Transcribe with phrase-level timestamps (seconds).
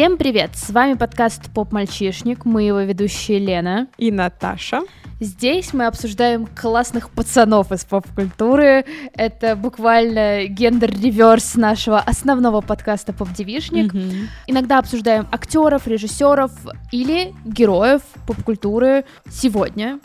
[0.00, 0.52] Всем привет!
[0.54, 4.80] С вами подкаст «Поп-мальчишник», мы его ведущие Лена и Наташа.
[5.20, 8.86] Здесь мы обсуждаем классных пацанов из поп-культуры.
[9.12, 13.92] Это буквально гендер-реверс нашего основного подкаста «Поп-девишник».
[13.92, 14.26] Mm-hmm.
[14.46, 16.50] Иногда обсуждаем актеров, режиссеров
[16.92, 19.04] или героев поп-культуры.
[19.28, 20.00] Сегодня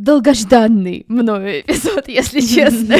[0.00, 2.96] долгожданный мною эпизод, если честно.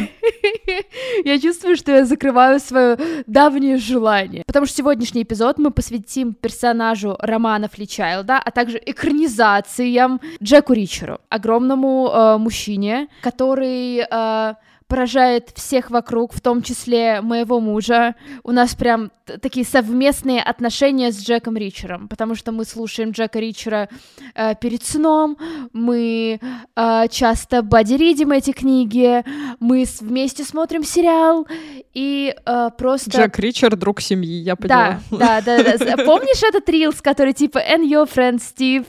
[1.24, 2.96] Я чувствую, что я закрываю свое
[3.26, 4.42] давнее желание.
[4.46, 12.10] Потому что сегодняшний эпизод мы посвятим персонажу Романа Фличайлда, а также экранизациям Джеку Ричеру, огромному
[12.12, 14.54] э, мужчине, который э,
[14.90, 18.16] поражает всех вокруг, в том числе моего мужа.
[18.42, 23.88] У нас прям такие совместные отношения с Джеком Ричером, потому что мы слушаем Джека Ричера
[24.34, 25.38] э, перед сном,
[25.72, 26.40] мы
[26.76, 29.24] э, часто бодиридим эти книги,
[29.60, 31.46] мы вместе смотрим сериал,
[31.94, 33.10] и э, просто...
[33.10, 35.00] Джек Ричер— друг семьи, я поняла.
[35.12, 35.78] Да, да, да.
[35.96, 36.04] да.
[36.04, 38.86] Помнишь этот рилс, который типа «And your friend Steve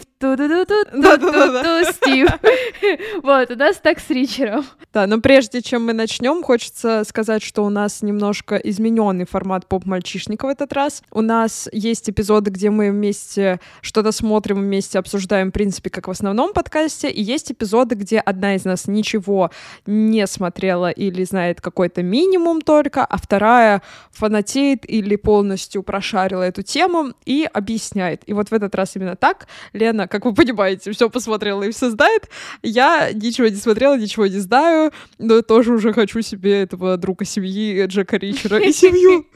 [1.93, 2.29] Стив.
[3.23, 4.65] Вот, у нас так с Ричером.
[4.93, 10.45] Да, но прежде чем мы начнем, хочется сказать, что у нас немножко измененный формат поп-мальчишника
[10.45, 11.03] в этот раз.
[11.11, 16.11] У нас есть эпизоды, где мы вместе что-то смотрим, вместе обсуждаем, в принципе, как в
[16.11, 19.51] основном подкасте, и есть эпизоды, где одна из нас ничего
[19.85, 27.13] не смотрела или знает какой-то минимум только, а вторая фанатеет или полностью прошарила эту тему
[27.25, 28.23] и объясняет.
[28.25, 29.47] И вот в этот раз именно так.
[29.73, 32.29] Лена как вы понимаете, все посмотрела и все знает.
[32.61, 37.85] Я ничего не смотрела, ничего не знаю, но тоже уже хочу себе этого друга семьи
[37.85, 39.25] Джека Ричера и семью.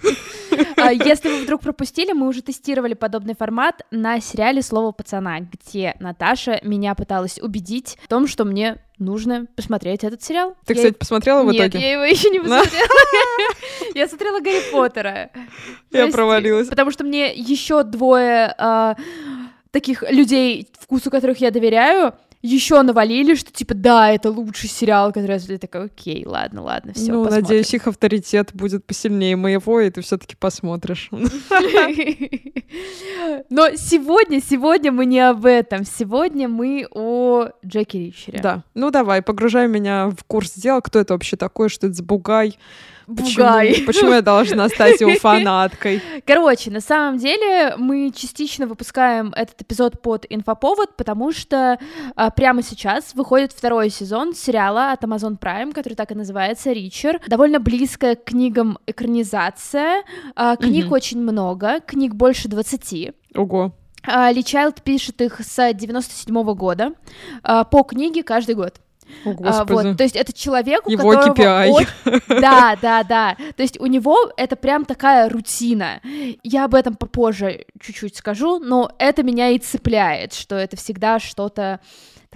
[0.77, 5.95] А, если вы вдруг пропустили, мы уже тестировали подобный формат на сериале «Слово пацана», где
[5.99, 10.55] Наташа меня пыталась убедить в том, что мне нужно посмотреть этот сериал.
[10.65, 10.77] Ты, я...
[10.77, 11.63] кстати, посмотрела в итоге?
[11.63, 12.87] Нет, я его еще не посмотрела.
[13.95, 15.29] Я смотрела Гарри Поттера.
[15.91, 16.67] Я провалилась.
[16.67, 18.95] Потому что мне еще двое а,
[19.75, 25.37] таких людей, вкусу которых я доверяю, еще навалили, что типа да, это лучший сериал, который
[25.37, 27.11] я такая, окей, ладно, ладно, все.
[27.11, 31.09] Ну, надеюсь, их авторитет будет посильнее моего, и ты все-таки посмотришь.
[33.49, 35.83] Но сегодня, сегодня мы не об этом.
[35.83, 38.39] Сегодня мы о Джеки Ричере.
[38.41, 38.63] Да.
[38.75, 42.57] Ну давай, погружай меня в курс дела, кто это вообще такой, что это за бугай.
[43.07, 43.69] Бугай.
[43.69, 46.01] Почему, почему я должна стать его фанаткой?
[46.25, 51.79] Короче, на самом деле мы частично выпускаем этот эпизод под инфоповод, потому что
[52.15, 57.21] а, прямо сейчас выходит второй сезон сериала от Amazon Prime, который так и называется «Ричер».
[57.27, 60.03] Довольно близкая к книгам экранизация.
[60.35, 60.95] А, книг угу.
[60.95, 63.13] очень много, книг больше 20.
[63.35, 63.73] Ого.
[64.07, 66.93] А, Ли Чайлд пишет их с 97 -го года
[67.43, 68.79] а, по книге каждый год.
[69.25, 71.35] О, а, вот, то есть это человек, у Его которого...
[71.35, 71.87] KPI.
[72.05, 72.23] От...
[72.41, 73.37] Да, да, да.
[73.55, 76.01] То есть у него это прям такая рутина.
[76.43, 81.79] Я об этом попозже чуть-чуть скажу, но это меня и цепляет, что это всегда что-то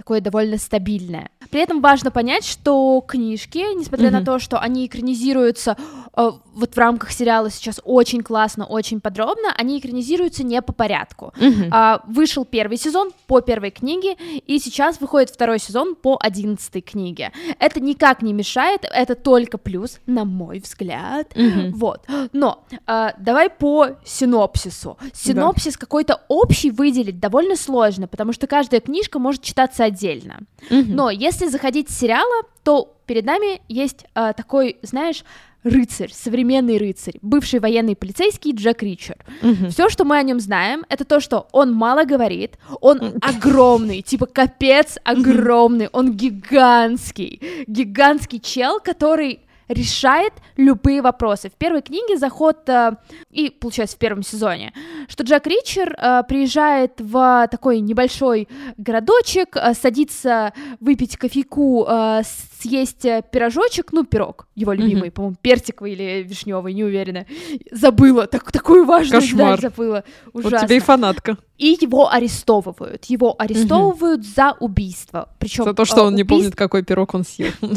[0.00, 1.28] такое довольно стабильное.
[1.50, 4.12] При этом важно понять, что книжки, несмотря mm-hmm.
[4.12, 5.76] на то, что они экранизируются
[6.16, 11.34] э, вот в рамках сериала сейчас очень классно, очень подробно, они экранизируются не по порядку.
[11.36, 11.68] Mm-hmm.
[11.70, 14.16] А, вышел первый сезон по первой книге,
[14.46, 17.32] и сейчас выходит второй сезон по одиннадцатой книге.
[17.58, 21.32] Это никак не мешает, это только плюс, на мой взгляд.
[21.34, 21.72] Mm-hmm.
[21.74, 22.06] Вот.
[22.32, 24.96] Но а, давай по синопсису.
[25.12, 25.80] Синопсис да.
[25.80, 30.40] какой-то общий выделить довольно сложно, потому что каждая книжка может читаться отдельно.
[30.70, 30.84] Mm-hmm.
[30.88, 35.24] Но если заходить с сериала, то перед нами есть а, такой, знаешь,
[35.64, 39.18] рыцарь, современный рыцарь, бывший военный полицейский Джек Ричер.
[39.42, 39.70] Угу.
[39.70, 44.26] Все, что мы о нем знаем, это то, что он мало говорит, он огромный, типа
[44.26, 49.40] капец огромный, он гигантский, гигантский чел, который
[49.70, 51.48] решает любые вопросы.
[51.48, 52.96] В первой книге заход, э,
[53.30, 54.72] и получается в первом сезоне,
[55.08, 62.22] что Джек Ричер э, приезжает в такой небольшой городочек, э, садится выпить кофейку, э,
[62.60, 65.12] съесть э, пирожочек, ну, пирог, его любимый, mm-hmm.
[65.12, 67.26] по-моему, персиковый или вишневый, не уверена.
[67.70, 69.56] Забыла, так, такую важную Кошмар.
[69.56, 70.04] деталь забыла.
[70.32, 70.58] Ужасно.
[70.58, 71.36] Вот тебе и фанатка.
[71.58, 73.04] И его арестовывают.
[73.04, 74.34] Его арестовывают mm-hmm.
[74.34, 75.28] за убийство.
[75.38, 76.16] Причем За то, что он убийств...
[76.16, 77.52] не помнит, какой пирог он съел.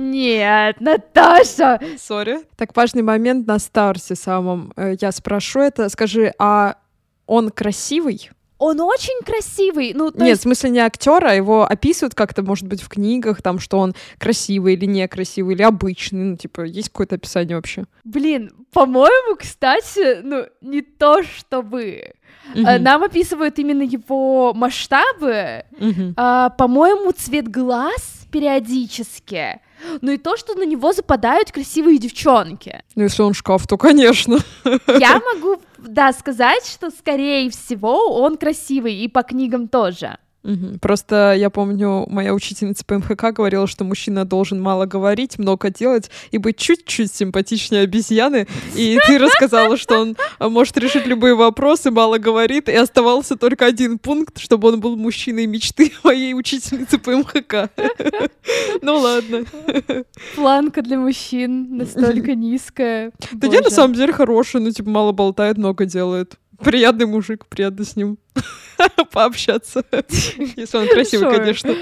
[0.00, 1.80] Нет, Наташа!
[1.98, 2.40] Сори.
[2.56, 4.72] Так важный момент на старте самом.
[4.76, 5.88] Э, я спрошу это.
[5.88, 6.76] Скажи, а
[7.26, 8.30] он красивый?
[8.60, 9.92] он очень красивый.
[9.94, 10.40] Ну, Нет, есть...
[10.40, 14.74] в смысле не актера, его описывают как-то, может быть, в книгах, там, что он красивый
[14.74, 16.24] или некрасивый, или обычный.
[16.24, 17.84] Ну, типа, есть какое-то описание вообще?
[18.04, 22.12] Блин, по-моему, кстати, ну, не то чтобы.
[22.54, 22.78] Uh-huh.
[22.78, 25.64] Нам описывают именно его масштабы.
[25.78, 26.12] Uh-huh.
[26.16, 29.60] А, по-моему, цвет глаз периодически.
[30.00, 32.82] Ну и то, что на него западают красивые девчонки.
[32.94, 34.38] Ну, если он шкаф, то, конечно.
[34.86, 40.18] Я могу да, сказать, что, скорее всего, он красивый, и по книгам тоже.
[40.42, 40.78] Угу.
[40.80, 46.10] Просто я помню, моя учительница по МХК говорила, что мужчина должен мало говорить, много делать
[46.30, 48.46] и быть чуть-чуть симпатичнее обезьяны.
[48.74, 53.98] И ты рассказала, что он может решить любые вопросы, мало говорит, и оставался только один
[53.98, 57.70] пункт, чтобы он был мужчиной мечты моей учительницы по МХК.
[58.82, 59.44] Ну ладно.
[60.34, 63.12] Планка для мужчин настолько низкая.
[63.32, 66.36] Да я на самом деле хороший, ну типа мало болтает, много делает.
[66.58, 68.18] Приятный мужик, приятно с ним
[69.12, 69.84] пообщаться.
[70.56, 71.74] Если он красивый, конечно.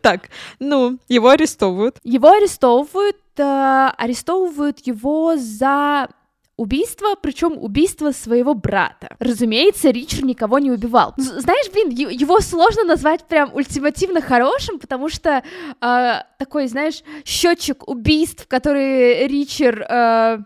[0.00, 1.98] Так, ну, его арестовывают.
[2.04, 6.08] Его арестовывают, э, арестовывают его за
[6.56, 9.14] убийство, причем убийство своего брата.
[9.18, 11.12] Разумеется, Ричард никого не убивал.
[11.16, 15.42] Знаешь, блин, его сложно назвать прям ультимативно хорошим, потому что
[15.80, 20.38] э, такой, знаешь, счетчик убийств, которые Ричард э,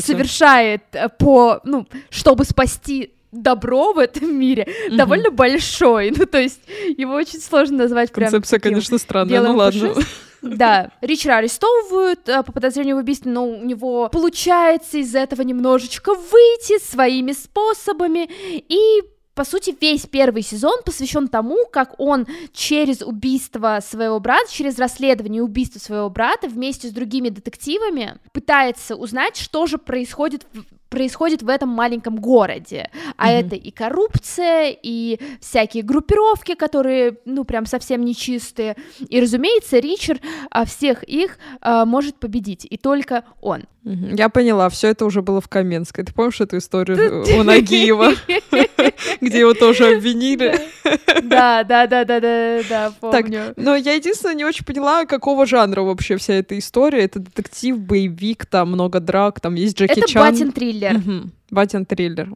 [0.00, 4.96] совершает э, по, ну, чтобы спасти добро в этом мире mm-hmm.
[4.96, 6.12] довольно большой.
[6.16, 6.60] Ну, то есть
[6.96, 9.94] его очень сложно назвать прям Концепция, таким конечно, странная, ну ладно.
[10.42, 16.14] Да, Ричера арестовывают э, по подозрению в убийстве, но у него получается из этого немножечко
[16.14, 19.02] выйти своими способами, и
[19.34, 25.42] по сути, весь первый сезон посвящен тому, как он через убийство своего брата, через расследование
[25.42, 31.48] убийства своего брата вместе с другими детективами пытается узнать, что же происходит в происходит в
[31.48, 32.90] этом маленьком городе.
[33.16, 33.40] А mm-hmm.
[33.40, 38.76] это и коррупция, и всякие группировки, которые, ну, прям совсем нечистые.
[39.08, 43.64] И, разумеется, Ричард а, всех их а, может победить, и только он.
[43.84, 46.04] Я поняла, все это уже было в Каменской.
[46.04, 48.12] Ты помнишь эту историю у Нагиева,
[49.22, 50.60] где его тоже обвинили?
[51.22, 53.54] Да, да, да, да, да, да, помню.
[53.56, 57.04] но я единственное не очень поняла, какого жанра вообще вся эта история.
[57.04, 60.34] Это детектив, боевик, там много драк, там есть Джеки Чан.
[60.34, 61.00] Это батин-триллер.
[61.50, 62.28] Батин-триллер.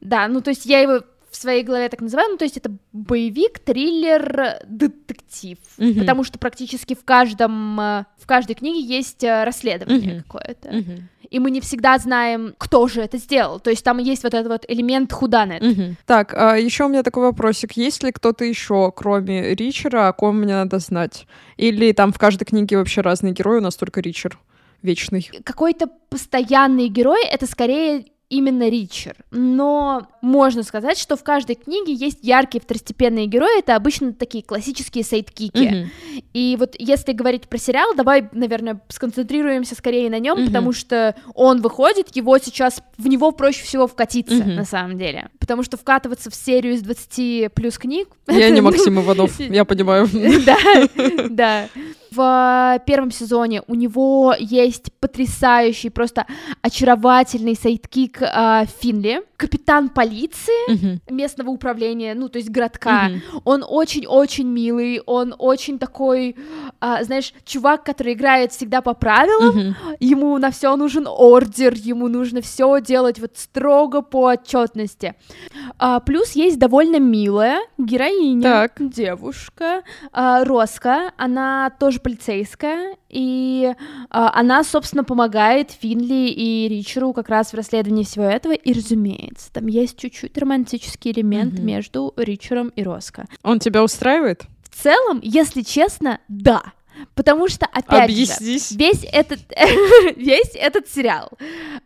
[0.00, 1.02] Да, ну то есть я его
[1.32, 5.98] в своей голове так называю, ну то есть это боевик, триллер, детектив, mm-hmm.
[5.98, 10.22] потому что практически в каждом э, в каждой книге есть э, расследование mm-hmm.
[10.24, 10.68] какое-то.
[10.68, 11.02] Mm-hmm.
[11.30, 13.58] И мы не всегда знаем, кто же это сделал.
[13.58, 15.62] То есть там есть вот этот вот элемент худанет.
[15.62, 15.94] Mm-hmm.
[16.04, 17.72] Так, а еще у меня такой вопросик.
[17.72, 21.26] Есть ли кто-то еще, кроме Ричера, о ком мне надо знать?
[21.56, 24.38] Или там в каждой книге вообще разные герои, у нас только Ричер
[24.82, 25.30] вечный?
[25.42, 29.14] Какой-то постоянный герой— это скорее именно Ричер.
[29.30, 35.04] Но можно сказать, что в каждой книге есть яркие второстепенные герои, это обычно такие классические
[35.04, 35.58] сайдкики.
[35.58, 36.24] Mm-hmm.
[36.32, 40.46] И вот если говорить про сериал, давай, наверное, сконцентрируемся скорее на нем, mm-hmm.
[40.46, 44.54] потому что он выходит, его сейчас в него проще всего вкатиться, mm-hmm.
[44.54, 45.28] на самом деле.
[45.42, 48.06] Потому что вкатываться в серию из 20 плюс книг...
[48.28, 50.08] Я не Максим Иванов, я понимаю.
[50.46, 50.56] Да,
[51.28, 51.68] да.
[52.12, 56.26] В первом сезоне у него есть потрясающий, просто
[56.60, 61.00] очаровательный sidekick э, Финли, капитан полиции uh-huh.
[61.10, 63.08] местного управления, ну, то есть городка.
[63.08, 63.40] Uh-huh.
[63.44, 66.36] Он очень-очень милый, он очень такой,
[66.82, 69.96] э, знаешь, чувак, который играет всегда по правилам, uh-huh.
[70.00, 75.14] ему на все нужен ордер, ему нужно все делать вот строго по отчетности.
[75.78, 78.72] А, плюс есть довольно милая героиня, так.
[78.78, 79.82] девушка,
[80.12, 83.74] а, Роска, она тоже полицейская, и
[84.10, 89.52] а, она, собственно, помогает Финли и Ричеру как раз в расследовании всего этого, и, разумеется,
[89.52, 91.62] там есть чуть-чуть романтический элемент mm-hmm.
[91.62, 93.26] между Ричером и Роско.
[93.42, 94.42] Он тебя устраивает?
[94.70, 96.62] В целом, если честно, да.
[97.14, 98.70] Потому что, опять Объяснись.
[98.70, 99.40] же, весь этот,
[100.16, 101.30] весь этот сериал,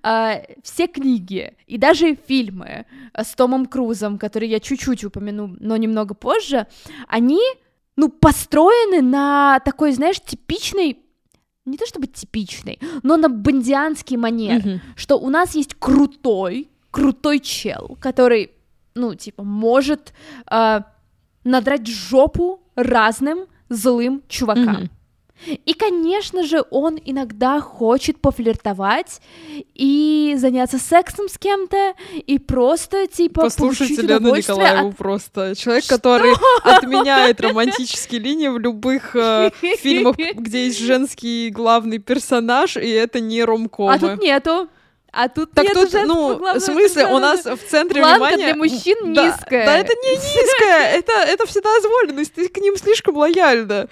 [0.03, 6.15] э, все книги и даже фильмы с Томом Крузом, которые я чуть-чуть упомяну, но немного
[6.15, 6.67] позже,
[7.09, 7.41] они
[7.97, 10.99] ну, построены на такой, знаешь, типичной
[11.67, 14.81] не то чтобы типичный, но на бандианский манер, mm-hmm.
[14.95, 18.53] что у нас есть крутой, крутой чел, который,
[18.95, 20.13] ну, типа, может
[20.49, 20.81] э,
[21.43, 24.85] надрать жопу разным злым чувакам.
[24.85, 24.91] Mm-hmm.
[25.45, 29.21] И, конечно же, он иногда хочет пофлиртовать
[29.75, 31.95] и заняться сексом с кем-то,
[32.27, 34.97] и просто, типа, Послушайте Лену Николаеву от...
[34.97, 35.55] просто.
[35.55, 35.97] Человек, Что?
[35.97, 36.33] который
[36.65, 43.45] отменяет романтические линии в любых э, фильмах, где есть женский главный персонаж, и это не
[43.45, 43.95] ромкомы.
[43.95, 44.69] А тут нету.
[45.13, 48.53] А тут так нет тут, ну, в смысле, у нас в центре Планка внимания...
[48.53, 49.65] для мужчин да, низкая.
[49.65, 53.89] Да, это не низкая, это, это вседозволенность, ты к ним слишком лояльна.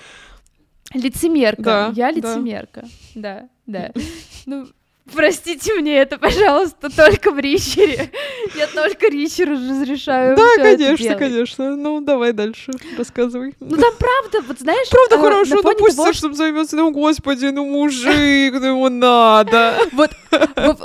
[0.94, 1.62] Лицемерка.
[1.62, 2.84] Да, Я лицемерка.
[3.14, 3.90] Да, да.
[3.94, 4.00] да.
[4.46, 4.66] Ну,
[5.12, 8.10] Простите мне это, пожалуйста, только в Ричере.
[8.56, 10.34] Я только Ричеру разрешаю.
[10.34, 11.76] Да, конечно, конечно.
[11.76, 13.54] Ну, давай дальше, рассказывай.
[13.60, 17.46] Ну там правда, вот знаешь, Правда э, хорошо, ну пусть того, Саша займется, ну господи,
[17.46, 19.76] ну мужик, ну ему надо.
[19.92, 20.10] Вот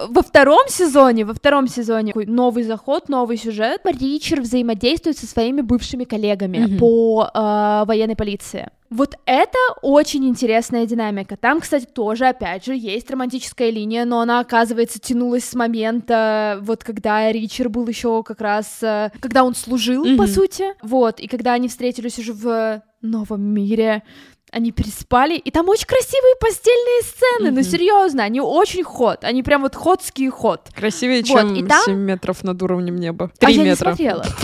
[0.10, 3.82] во, втором сезоне, во втором сезоне новый заход, новый сюжет.
[3.86, 8.70] Ричард взаимодействует со своими бывшими коллегами по э, военной полиции.
[8.90, 11.38] Вот это очень интересная динамика.
[11.38, 16.84] Там, кстати, тоже, опять же, есть романтическая линия, но она, оказывается, тянулась с момента, вот
[16.84, 20.28] когда Ричард был еще как раз, э, когда он служил, по Мгм.
[20.28, 24.04] сути, вот, и когда они встретились уже в новом мире,
[24.52, 27.64] они переспали, и там очень красивые постельные сцены, ну Мгм.
[27.64, 30.70] серьезно, они очень ход, они прям вот ходский ход.
[30.76, 33.32] Красивее, Вот, чем и там- 7 метров над уровнем неба.
[33.40, 33.86] А 3 я не метра.
[33.90, 34.26] смотрела.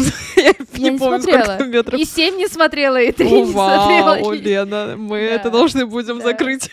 [0.75, 1.43] Я не помню, смотрела.
[1.43, 1.99] сколько там метров.
[1.99, 4.15] И семь не смотрела, и три О, не смотрела.
[4.19, 6.69] вау, Лена, мы это должны будем закрыть.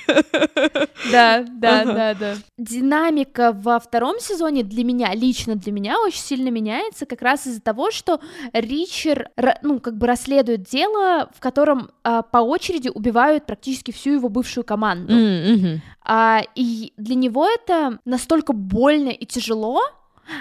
[1.10, 2.34] Да, да, да, да.
[2.58, 7.60] Динамика во втором сезоне для меня, лично для меня, очень сильно меняется как раз из-за
[7.60, 8.20] того, что
[8.52, 9.28] Ричард,
[9.62, 14.64] ну, как бы расследует дело, в котором а, по очереди убивают практически всю его бывшую
[14.64, 15.12] команду.
[16.04, 19.80] А, и для него это настолько больно и тяжело,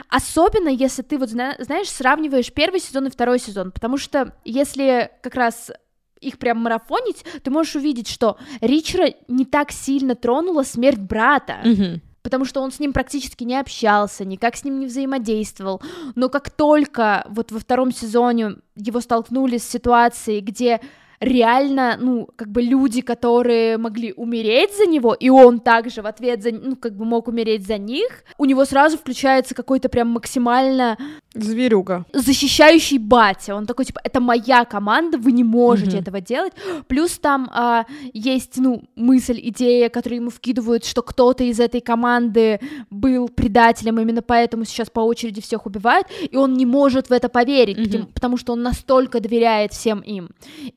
[0.09, 5.09] особенно если ты вот зна- знаешь сравниваешь первый сезон и второй сезон, потому что если
[5.21, 5.71] как раз
[6.19, 11.57] их прям марафонить, ты можешь увидеть, что Ричера не так сильно тронула смерть брата,
[12.21, 15.81] потому что он с ним практически не общался, никак с ним не взаимодействовал.
[16.13, 20.79] Но как только вот во втором сезоне его столкнули с ситуацией, где
[21.21, 26.41] реально, ну, как бы люди, которые могли умереть за него, и он также в ответ
[26.41, 30.97] за, ну, как бы мог умереть за них, у него сразу включается какой-то прям максимально
[31.33, 32.05] Зверюга.
[32.13, 33.55] защищающий батя.
[33.55, 35.99] Он такой, типа, это моя команда, вы не можете Мгм.
[36.01, 36.53] этого делать.
[36.87, 42.59] Плюс там а, есть, ну, мысль, идея, которую ему вкидывают, что кто-то из этой команды
[42.89, 47.29] был предателем, именно поэтому сейчас по очереди всех убивают, и он не может в это
[47.29, 47.85] поверить, Мгм.
[47.85, 50.29] потому- потому что он настолько доверяет всем им.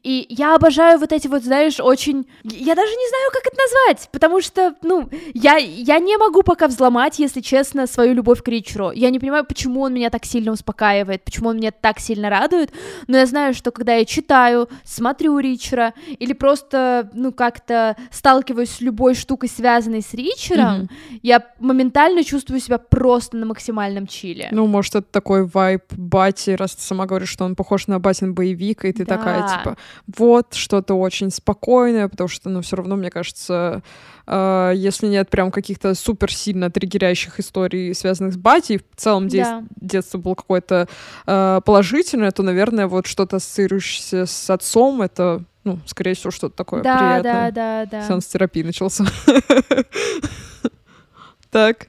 [0.03, 2.27] И я обожаю вот эти вот, знаешь, очень...
[2.45, 6.67] Я даже не знаю, как это назвать, потому что, ну, я, я не могу пока
[6.69, 8.93] взломать, если честно, свою любовь к Ричеру.
[8.93, 12.73] Я не понимаю, почему он меня так сильно успокаивает, почему он меня так сильно радует,
[13.07, 18.81] но я знаю, что когда я читаю, смотрю Ричера, или просто, ну, как-то сталкиваюсь с
[18.81, 20.89] любой штукой, связанной с Ричером, Мгм.
[21.23, 24.49] я моментально чувствую себя просто на максимальном чиле.
[24.53, 28.35] Ну, может, это такой вайб Бати, раз ты сама говоришь, что он похож на Батин
[28.35, 29.17] боевик, и ты Да.
[29.17, 29.77] такая, типа,
[30.17, 33.83] вот, что-то очень спокойное, потому что, ну, все равно, мне кажется,
[34.27, 39.63] э, если нет прям каких-то супер сильно триггерящих историй, связанных с Бати, в целом Да.
[39.81, 40.89] детство было какое-то
[41.27, 46.83] э, положительное, то, наверное, вот что-то ассоциирующееся с отцом, это, ну, скорее всего, что-то такое
[46.83, 47.51] Да, приятное.
[47.53, 48.07] да, да, да.
[48.09, 49.05] Сеанс терапии начался.
[51.51, 51.89] Так.